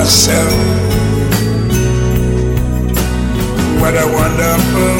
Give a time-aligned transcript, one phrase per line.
[0.00, 0.54] myself,
[3.80, 4.99] what a wonderful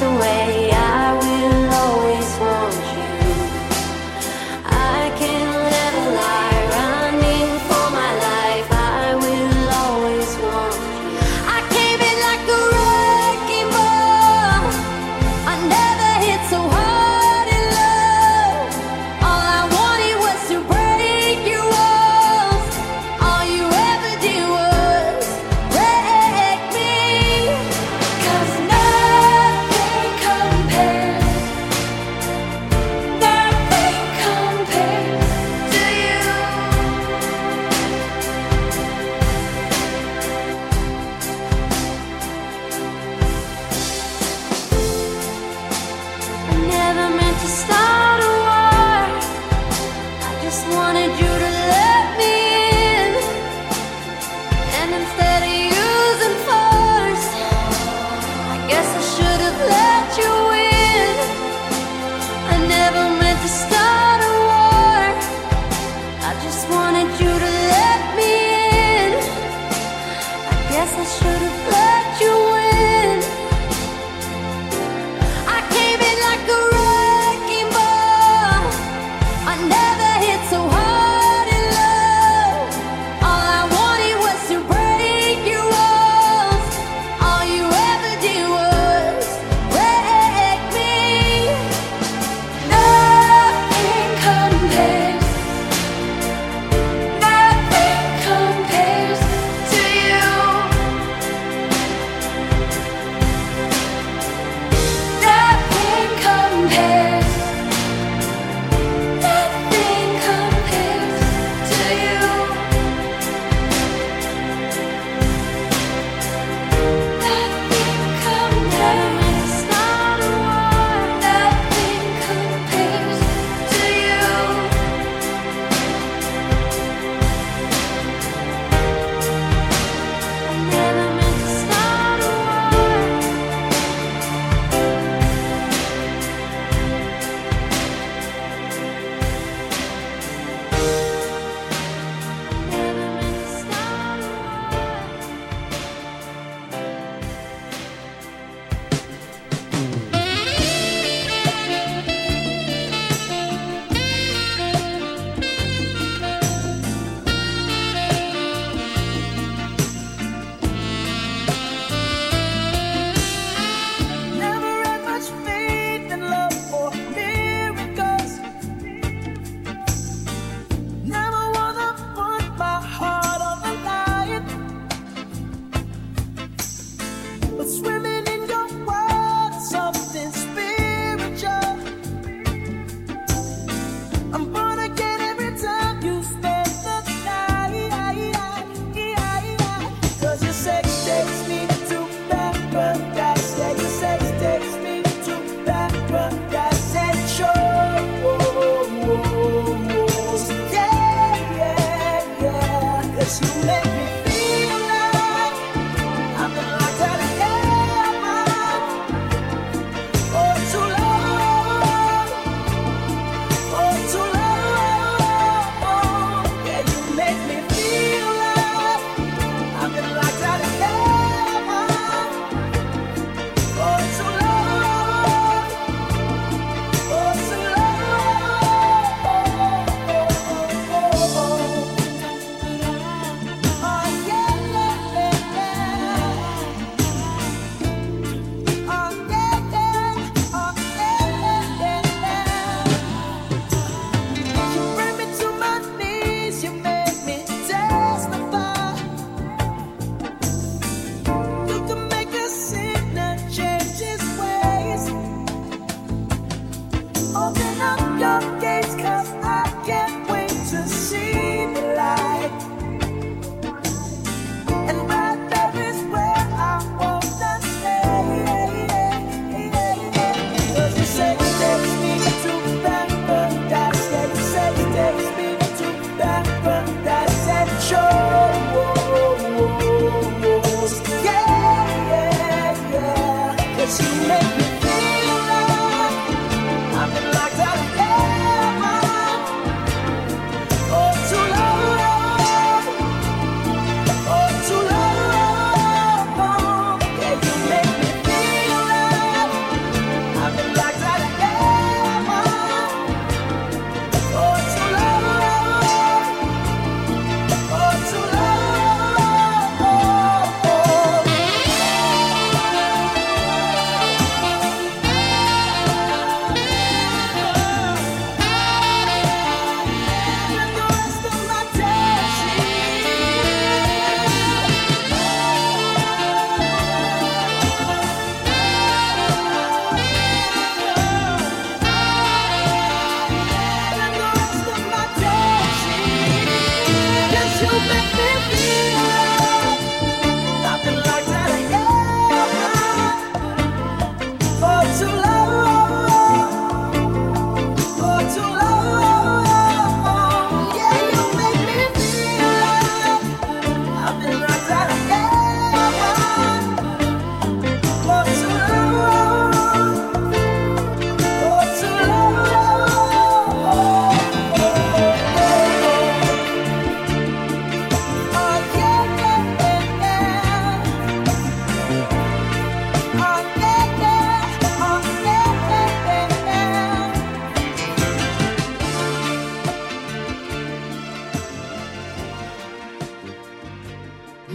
[0.00, 0.37] Oh,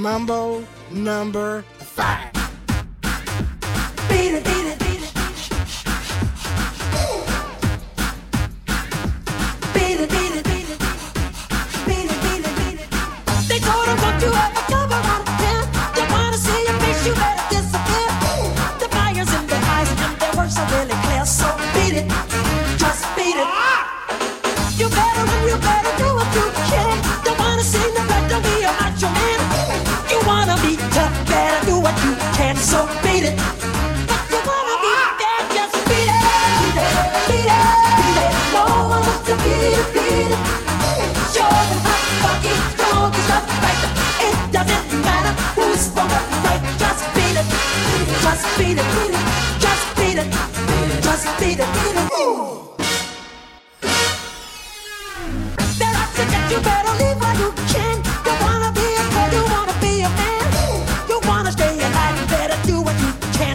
[0.04, 2.34] Mambo number five.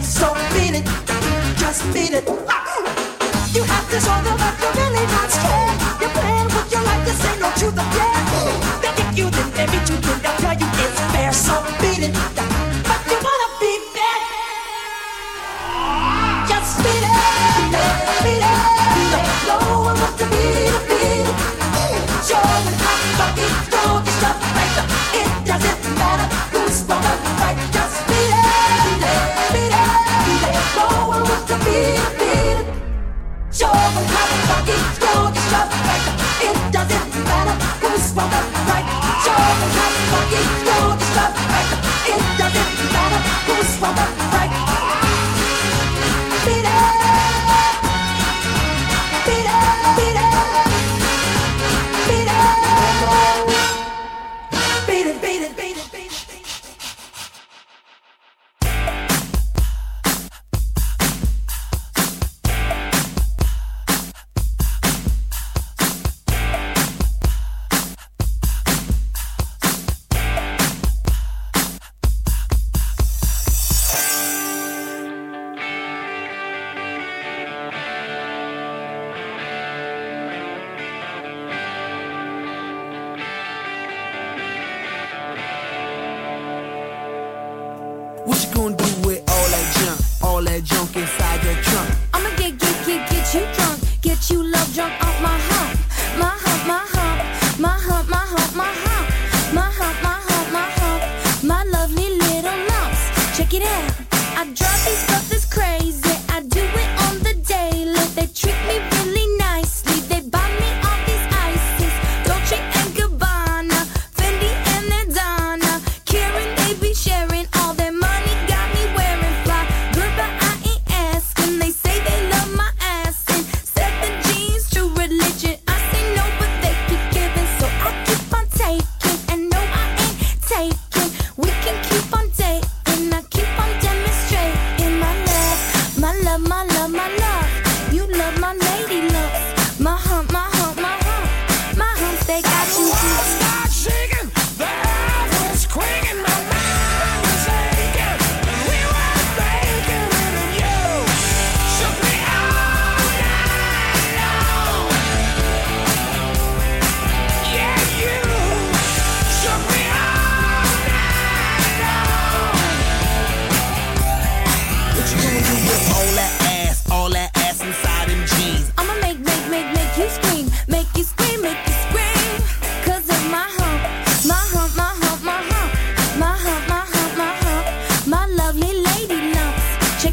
[0.09, 0.85] So beat it,
[1.57, 2.25] just beat it.
[3.53, 4.88] You have this on the back of it.
[34.47, 34.98] Fuck it.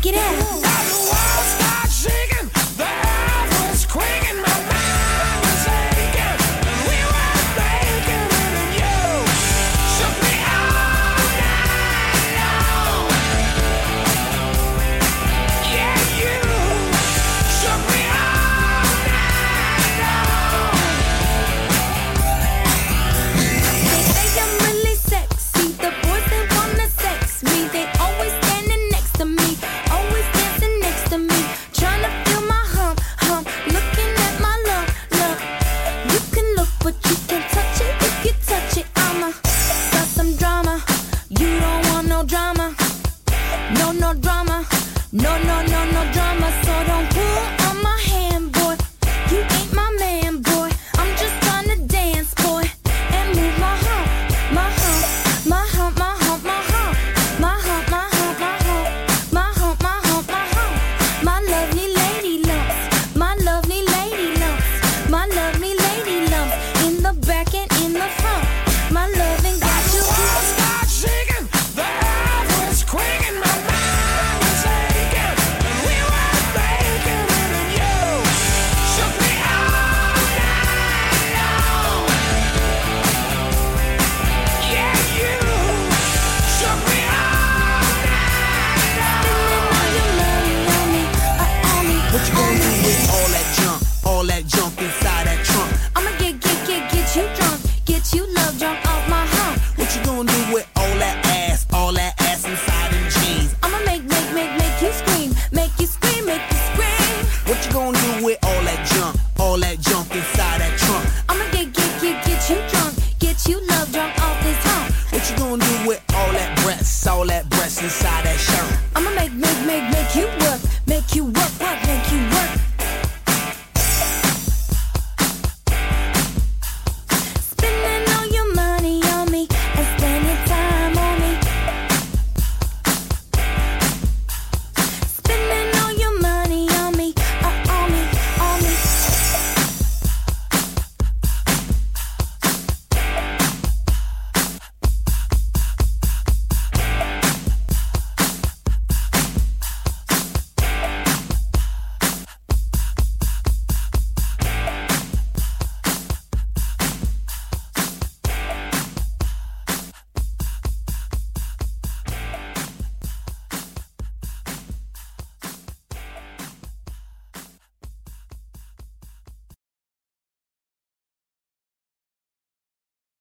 [0.08, 0.65] it out.